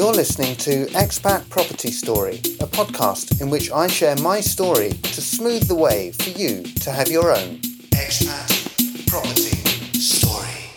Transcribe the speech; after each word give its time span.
You're 0.00 0.14
listening 0.14 0.56
to 0.56 0.86
Expat 0.92 1.50
Property 1.50 1.90
Story, 1.90 2.36
a 2.58 2.66
podcast 2.66 3.42
in 3.42 3.50
which 3.50 3.70
I 3.70 3.86
share 3.86 4.16
my 4.16 4.40
story 4.40 4.92
to 4.92 5.20
smooth 5.20 5.68
the 5.68 5.74
way 5.74 6.12
for 6.12 6.30
you 6.30 6.62
to 6.62 6.90
have 6.90 7.08
your 7.08 7.30
own 7.30 7.58
expat 7.90 9.06
property 9.06 9.58
story. 10.00 10.70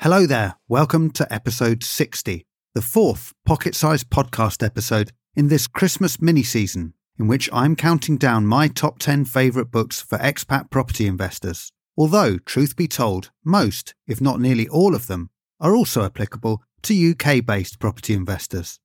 Hello 0.00 0.24
there. 0.24 0.54
Welcome 0.66 1.10
to 1.10 1.30
episode 1.30 1.84
60, 1.84 2.46
the 2.72 2.80
fourth 2.80 3.34
pocket 3.44 3.74
sized 3.74 4.08
podcast 4.08 4.64
episode 4.64 5.12
in 5.36 5.48
this 5.48 5.66
Christmas 5.66 6.22
mini 6.22 6.42
season, 6.42 6.94
in 7.18 7.28
which 7.28 7.50
I'm 7.52 7.76
counting 7.76 8.16
down 8.16 8.46
my 8.46 8.68
top 8.68 8.98
10 8.98 9.26
favourite 9.26 9.70
books 9.70 10.00
for 10.00 10.16
expat 10.16 10.70
property 10.70 11.06
investors. 11.06 11.70
Although, 11.98 12.38
truth 12.38 12.76
be 12.76 12.88
told, 12.88 13.30
most, 13.44 13.94
if 14.06 14.22
not 14.22 14.40
nearly 14.40 14.66
all 14.68 14.94
of 14.94 15.06
them, 15.06 15.28
are 15.60 15.76
also 15.76 16.02
applicable 16.02 16.62
to 16.84 17.10
UK 17.10 17.44
based 17.44 17.78
property 17.78 18.14
investors. 18.14 18.78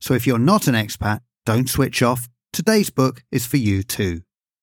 So 0.00 0.14
if 0.14 0.26
you're 0.26 0.38
not 0.38 0.66
an 0.66 0.74
expat, 0.74 1.20
don't 1.44 1.68
switch 1.68 2.02
off. 2.02 2.28
Today's 2.52 2.90
book 2.90 3.24
is 3.32 3.46
for 3.46 3.56
you 3.56 3.82
too. 3.82 4.22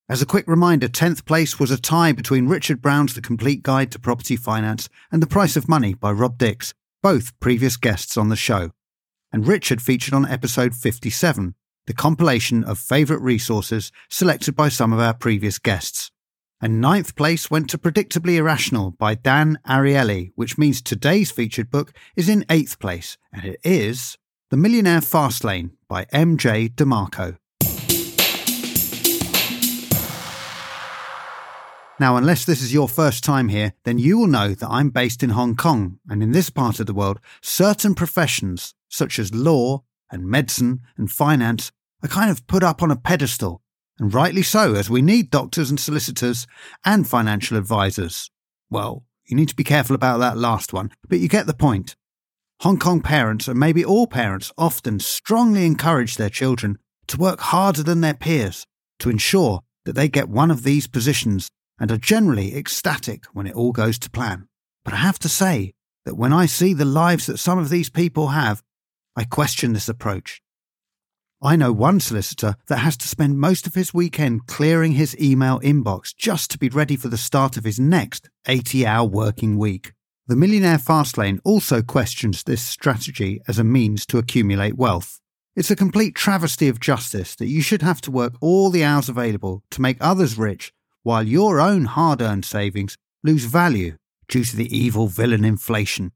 As 0.09 0.21
a 0.21 0.25
quick 0.25 0.47
reminder, 0.47 0.87
10th 0.87 1.25
place 1.25 1.59
was 1.59 1.71
a 1.71 1.79
tie 1.79 2.11
between 2.11 2.47
Richard 2.47 2.81
Brown's 2.81 3.13
The 3.13 3.21
Complete 3.21 3.63
Guide 3.63 3.91
to 3.91 3.99
Property 3.99 4.35
Finance 4.35 4.89
and 5.11 5.21
The 5.21 5.27
Price 5.27 5.55
of 5.55 5.69
Money 5.69 5.93
by 5.93 6.11
Rob 6.11 6.37
Dix, 6.37 6.73
both 7.01 7.37
previous 7.39 7.77
guests 7.77 8.15
on 8.17 8.29
the 8.29 8.35
show. 8.35 8.71
And 9.31 9.47
Richard 9.47 9.81
featured 9.81 10.13
on 10.13 10.27
episode 10.27 10.75
57, 10.75 11.55
the 11.87 11.93
compilation 11.93 12.63
of 12.63 12.77
favourite 12.79 13.21
resources 13.21 13.91
selected 14.09 14.55
by 14.55 14.69
some 14.69 14.93
of 14.93 14.99
our 14.99 15.13
previous 15.13 15.57
guests. 15.57 16.11
And 16.63 16.79
ninth 16.79 17.17
place 17.17 17.51
went 17.51 17.69
to 17.71 17.77
Predictably 17.77 18.37
Irrational 18.37 18.91
by 18.91 19.15
Dan 19.15 19.59
Ariely, 19.67 20.31
which 20.35 20.57
means 20.57 20.81
today's 20.81 21.29
featured 21.29 21.69
book 21.69 21.91
is 22.15 22.29
in 22.29 22.45
eighth 22.49 22.79
place, 22.79 23.17
and 23.33 23.43
it 23.43 23.59
is 23.65 24.17
The 24.49 24.55
Millionaire 24.55 25.01
Fastlane 25.01 25.71
by 25.89 26.05
MJ 26.05 26.73
DeMarco. 26.73 27.35
Now, 31.99 32.15
unless 32.15 32.45
this 32.45 32.61
is 32.61 32.73
your 32.73 32.87
first 32.87 33.25
time 33.25 33.49
here, 33.49 33.73
then 33.83 33.99
you 33.99 34.17
will 34.17 34.27
know 34.27 34.53
that 34.53 34.69
I'm 34.69 34.89
based 34.89 35.21
in 35.21 35.31
Hong 35.31 35.57
Kong, 35.57 35.99
and 36.09 36.23
in 36.23 36.31
this 36.31 36.49
part 36.49 36.79
of 36.79 36.85
the 36.85 36.93
world, 36.93 37.19
certain 37.41 37.93
professions, 37.93 38.73
such 38.87 39.19
as 39.19 39.35
law 39.35 39.83
and 40.09 40.25
medicine 40.25 40.79
and 40.95 41.11
finance, 41.11 41.73
are 42.01 42.07
kind 42.07 42.31
of 42.31 42.47
put 42.47 42.63
up 42.63 42.81
on 42.81 42.89
a 42.89 42.95
pedestal 42.95 43.62
and 43.99 44.13
rightly 44.13 44.41
so, 44.41 44.75
as 44.75 44.89
we 44.89 45.01
need 45.01 45.29
doctors 45.29 45.69
and 45.69 45.79
solicitors 45.79 46.47
and 46.83 47.07
financial 47.07 47.57
advisors. 47.57 48.31
Well, 48.69 49.03
you 49.25 49.35
need 49.35 49.49
to 49.49 49.55
be 49.55 49.63
careful 49.63 49.95
about 49.95 50.17
that 50.17 50.37
last 50.37 50.73
one, 50.73 50.91
but 51.07 51.19
you 51.19 51.27
get 51.27 51.45
the 51.45 51.53
point. 51.53 51.95
Hong 52.61 52.79
Kong 52.79 53.01
parents, 53.01 53.47
and 53.47 53.59
maybe 53.59 53.83
all 53.83 54.07
parents, 54.07 54.51
often 54.57 54.99
strongly 54.99 55.65
encourage 55.65 56.15
their 56.15 56.29
children 56.29 56.77
to 57.07 57.17
work 57.17 57.39
harder 57.39 57.83
than 57.83 58.01
their 58.01 58.13
peers 58.13 58.65
to 58.99 59.09
ensure 59.09 59.61
that 59.85 59.93
they 59.93 60.07
get 60.07 60.29
one 60.29 60.49
of 60.49 60.63
these 60.63 60.87
positions 60.87 61.49
and 61.79 61.91
are 61.91 61.97
generally 61.97 62.55
ecstatic 62.55 63.25
when 63.33 63.47
it 63.47 63.55
all 63.55 63.71
goes 63.71 63.99
to 63.99 64.09
plan. 64.09 64.47
But 64.85 64.93
I 64.93 64.97
have 64.97 65.19
to 65.19 65.29
say 65.29 65.73
that 66.05 66.15
when 66.15 66.33
I 66.33 66.45
see 66.45 66.73
the 66.73 66.85
lives 66.85 67.25
that 67.25 67.39
some 67.39 67.59
of 67.59 67.69
these 67.69 67.89
people 67.89 68.29
have, 68.29 68.61
I 69.15 69.23
question 69.23 69.73
this 69.73 69.89
approach. 69.89 70.41
I 71.45 71.57
know 71.57 71.73
one 71.73 71.99
solicitor 71.99 72.55
that 72.67 72.77
has 72.77 72.95
to 72.95 73.07
spend 73.09 73.37
most 73.37 73.67
of 73.67 73.75
his 73.75 73.93
weekend 73.93 74.47
clearing 74.47 74.93
his 74.93 75.13
email 75.19 75.59
inbox 75.59 76.15
just 76.15 76.49
to 76.51 76.57
be 76.57 76.69
ready 76.69 76.95
for 76.95 77.09
the 77.09 77.17
start 77.17 77.57
of 77.57 77.65
his 77.65 77.77
next 77.77 78.29
80 78.47 78.85
hour 78.85 79.05
working 79.05 79.57
week. 79.57 79.91
The 80.25 80.37
Millionaire 80.37 80.77
Fastlane 80.77 81.41
also 81.43 81.81
questions 81.81 82.43
this 82.43 82.61
strategy 82.61 83.41
as 83.45 83.59
a 83.59 83.63
means 83.65 84.05
to 84.05 84.17
accumulate 84.17 84.77
wealth. 84.77 85.19
It's 85.53 85.69
a 85.69 85.75
complete 85.75 86.15
travesty 86.15 86.69
of 86.69 86.79
justice 86.79 87.35
that 87.35 87.49
you 87.49 87.61
should 87.61 87.81
have 87.81 87.99
to 88.01 88.11
work 88.11 88.35
all 88.39 88.69
the 88.69 88.85
hours 88.85 89.09
available 89.09 89.63
to 89.71 89.81
make 89.81 89.97
others 89.99 90.37
rich 90.37 90.71
while 91.01 91.27
your 91.27 91.59
own 91.59 91.83
hard 91.83 92.21
earned 92.21 92.45
savings 92.45 92.97
lose 93.21 93.43
value 93.43 93.97
due 94.29 94.45
to 94.45 94.55
the 94.55 94.73
evil 94.73 95.07
villain 95.07 95.43
inflation. 95.43 96.13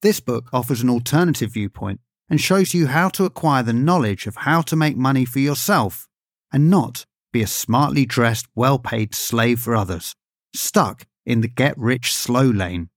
This 0.00 0.20
book 0.20 0.48
offers 0.52 0.80
an 0.80 0.90
alternative 0.90 1.50
viewpoint 1.54 1.98
and 2.30 2.40
shows 2.40 2.72
you 2.72 2.86
how 2.86 3.08
to 3.10 3.24
acquire 3.24 3.64
the 3.64 3.72
knowledge 3.72 4.26
of 4.26 4.36
how 4.36 4.62
to 4.62 4.76
make 4.76 4.96
money 4.96 5.24
for 5.24 5.40
yourself 5.40 6.08
and 6.52 6.70
not 6.70 7.04
be 7.32 7.42
a 7.42 7.46
smartly 7.46 8.06
dressed, 8.06 8.46
well 8.54 8.78
paid 8.78 9.14
slave 9.14 9.60
for 9.60 9.74
others, 9.74 10.14
stuck 10.54 11.06
in 11.26 11.40
the 11.40 11.48
get 11.48 11.76
rich 11.76 12.14
slow 12.14 12.44
lane. 12.44 12.88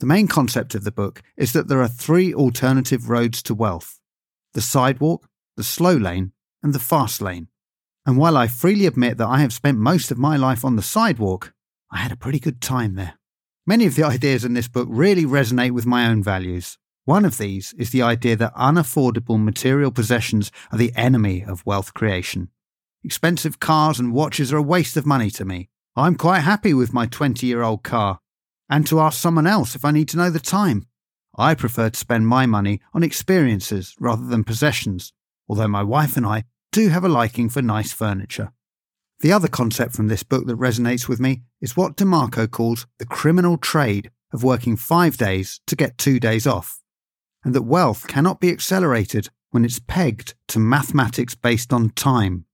The 0.00 0.06
main 0.06 0.28
concept 0.28 0.74
of 0.74 0.84
the 0.84 0.92
book 0.92 1.22
is 1.36 1.52
that 1.52 1.68
there 1.68 1.80
are 1.80 1.88
three 1.88 2.34
alternative 2.34 3.08
roads 3.08 3.42
to 3.44 3.54
wealth 3.54 4.00
the 4.52 4.60
sidewalk, 4.62 5.28
the 5.56 5.64
slow 5.64 5.94
lane, 5.94 6.32
and 6.62 6.72
the 6.72 6.78
fast 6.78 7.20
lane. 7.20 7.48
And 8.06 8.16
while 8.16 8.38
I 8.38 8.46
freely 8.46 8.86
admit 8.86 9.18
that 9.18 9.28
I 9.28 9.40
have 9.40 9.52
spent 9.52 9.76
most 9.76 10.10
of 10.10 10.16
my 10.16 10.36
life 10.36 10.64
on 10.64 10.76
the 10.76 10.82
sidewalk, 10.82 11.52
I 11.90 11.98
had 11.98 12.10
a 12.10 12.16
pretty 12.16 12.38
good 12.38 12.62
time 12.62 12.94
there. 12.94 13.18
Many 13.66 13.84
of 13.84 13.96
the 13.96 14.04
ideas 14.14 14.44
in 14.44 14.54
this 14.54 14.68
book 14.68 14.88
really 14.90 15.24
resonate 15.24 15.72
with 15.72 15.84
my 15.84 16.06
own 16.06 16.22
values. 16.22 16.78
One 17.06 17.24
of 17.24 17.38
these 17.38 17.72
is 17.78 17.90
the 17.90 18.02
idea 18.02 18.34
that 18.34 18.54
unaffordable 18.56 19.40
material 19.40 19.92
possessions 19.92 20.50
are 20.72 20.78
the 20.78 20.92
enemy 20.96 21.44
of 21.44 21.64
wealth 21.64 21.94
creation. 21.94 22.48
Expensive 23.04 23.60
cars 23.60 24.00
and 24.00 24.12
watches 24.12 24.52
are 24.52 24.56
a 24.56 24.62
waste 24.62 24.96
of 24.96 25.06
money 25.06 25.30
to 25.30 25.44
me. 25.44 25.68
I'm 25.94 26.16
quite 26.16 26.40
happy 26.40 26.74
with 26.74 26.92
my 26.92 27.06
20 27.06 27.46
year 27.46 27.62
old 27.62 27.84
car. 27.84 28.18
And 28.68 28.84
to 28.88 28.98
ask 28.98 29.20
someone 29.20 29.46
else 29.46 29.76
if 29.76 29.84
I 29.84 29.92
need 29.92 30.08
to 30.08 30.16
know 30.16 30.30
the 30.30 30.40
time. 30.40 30.88
I 31.38 31.54
prefer 31.54 31.90
to 31.90 31.96
spend 31.96 32.26
my 32.26 32.44
money 32.44 32.80
on 32.92 33.04
experiences 33.04 33.94
rather 34.00 34.26
than 34.26 34.42
possessions, 34.42 35.12
although 35.48 35.68
my 35.68 35.84
wife 35.84 36.16
and 36.16 36.26
I 36.26 36.42
do 36.72 36.88
have 36.88 37.04
a 37.04 37.08
liking 37.08 37.48
for 37.48 37.62
nice 37.62 37.92
furniture. 37.92 38.50
The 39.20 39.30
other 39.30 39.46
concept 39.46 39.94
from 39.94 40.08
this 40.08 40.24
book 40.24 40.48
that 40.48 40.58
resonates 40.58 41.08
with 41.08 41.20
me 41.20 41.42
is 41.60 41.76
what 41.76 41.96
DeMarco 41.96 42.50
calls 42.50 42.88
the 42.98 43.06
criminal 43.06 43.58
trade 43.58 44.10
of 44.32 44.42
working 44.42 44.74
five 44.74 45.16
days 45.16 45.60
to 45.68 45.76
get 45.76 45.98
two 45.98 46.18
days 46.18 46.48
off 46.48 46.82
and 47.46 47.54
that 47.54 47.62
wealth 47.62 48.08
cannot 48.08 48.40
be 48.40 48.50
accelerated 48.50 49.30
when 49.52 49.64
it's 49.64 49.78
pegged 49.78 50.34
to 50.48 50.58
mathematics 50.58 51.36
based 51.36 51.72
on 51.72 51.90
time. 51.90 52.44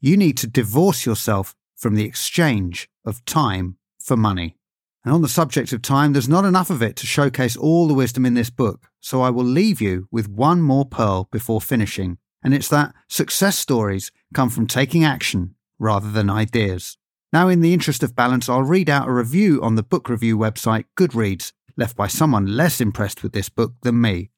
You 0.00 0.16
need 0.16 0.36
to 0.38 0.46
divorce 0.46 1.04
yourself 1.04 1.56
from 1.74 1.96
the 1.96 2.04
exchange 2.04 2.88
of 3.04 3.24
time 3.24 3.76
for 3.98 4.16
money. 4.16 4.56
And 5.04 5.12
on 5.12 5.22
the 5.22 5.28
subject 5.28 5.72
of 5.72 5.82
time, 5.82 6.12
there's 6.12 6.28
not 6.28 6.44
enough 6.44 6.70
of 6.70 6.80
it 6.80 6.94
to 6.96 7.08
showcase 7.08 7.56
all 7.56 7.88
the 7.88 7.94
wisdom 7.94 8.24
in 8.24 8.34
this 8.34 8.50
book, 8.50 8.88
so 9.00 9.20
I 9.20 9.30
will 9.30 9.44
leave 9.44 9.80
you 9.80 10.06
with 10.12 10.28
one 10.28 10.62
more 10.62 10.84
pearl 10.84 11.26
before 11.32 11.60
finishing, 11.60 12.18
and 12.40 12.54
it's 12.54 12.68
that 12.68 12.94
success 13.08 13.58
stories 13.58 14.12
come 14.32 14.48
from 14.48 14.68
taking 14.68 15.02
action 15.02 15.56
rather 15.80 16.12
than 16.12 16.30
ideas. 16.30 16.96
Now, 17.32 17.48
in 17.48 17.62
the 17.62 17.74
interest 17.74 18.04
of 18.04 18.14
balance, 18.14 18.48
I'll 18.48 18.62
read 18.62 18.88
out 18.88 19.08
a 19.08 19.12
review 19.12 19.60
on 19.60 19.74
the 19.74 19.82
book 19.82 20.08
review 20.08 20.38
website 20.38 20.84
Goodreads 20.96 21.52
left 21.76 21.96
by 21.96 22.06
someone 22.06 22.56
less 22.56 22.80
impressed 22.80 23.22
with 23.22 23.32
this 23.32 23.48
book 23.48 23.72
than 23.82 24.00
me. 24.00 24.30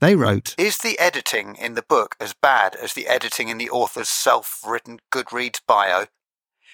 They 0.00 0.16
wrote 0.16 0.56
Is 0.58 0.78
the 0.78 0.98
editing 0.98 1.54
in 1.54 1.74
the 1.74 1.82
book 1.82 2.16
as 2.18 2.34
bad 2.34 2.74
as 2.74 2.94
the 2.94 3.06
editing 3.06 3.48
in 3.48 3.58
the 3.58 3.70
author's 3.70 4.08
self 4.08 4.60
written 4.66 4.98
Goodreads 5.12 5.60
bio? 5.66 6.06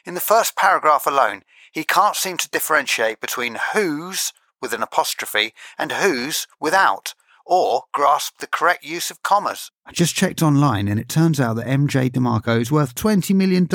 In 0.06 0.14
the 0.14 0.20
first 0.20 0.56
paragraph 0.56 1.06
alone, 1.06 1.42
he 1.70 1.84
can't 1.84 2.16
seem 2.16 2.38
to 2.38 2.48
differentiate 2.48 3.20
between 3.20 3.58
whose 3.74 4.32
with 4.62 4.72
an 4.72 4.82
apostrophe 4.82 5.52
and 5.76 5.92
whose 5.92 6.46
without, 6.58 7.14
or 7.44 7.82
grasp 7.92 8.38
the 8.38 8.46
correct 8.46 8.84
use 8.84 9.10
of 9.10 9.22
commas. 9.22 9.70
I 9.84 9.92
just 9.92 10.14
checked 10.14 10.42
online 10.42 10.88
and 10.88 10.98
it 10.98 11.08
turns 11.08 11.38
out 11.38 11.56
that 11.56 11.66
MJ 11.66 12.10
DeMarco 12.10 12.58
is 12.60 12.72
worth 12.72 12.94
$20 12.94 13.34
million. 13.34 13.68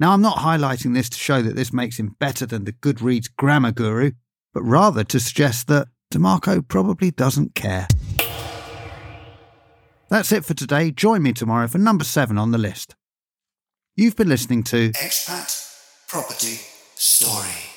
Now, 0.00 0.12
I'm 0.12 0.22
not 0.22 0.38
highlighting 0.38 0.94
this 0.94 1.08
to 1.08 1.18
show 1.18 1.42
that 1.42 1.56
this 1.56 1.72
makes 1.72 1.98
him 1.98 2.16
better 2.20 2.46
than 2.46 2.64
the 2.64 2.72
Goodreads 2.72 3.28
grammar 3.36 3.72
guru 3.72 4.12
but 4.52 4.62
rather 4.62 5.04
to 5.04 5.20
suggest 5.20 5.68
that 5.68 5.88
DeMarco 6.12 6.66
probably 6.66 7.10
doesn't 7.10 7.54
care. 7.54 7.86
That's 10.10 10.32
it 10.32 10.44
for 10.44 10.54
today. 10.54 10.90
Join 10.90 11.22
me 11.22 11.32
tomorrow 11.32 11.68
for 11.68 11.78
number 11.78 12.04
seven 12.04 12.38
on 12.38 12.50
the 12.50 12.58
list. 12.58 12.94
You've 13.94 14.16
been 14.16 14.28
listening 14.28 14.62
to 14.64 14.90
Expat 14.92 16.08
Property 16.08 16.60
Story. 16.94 17.67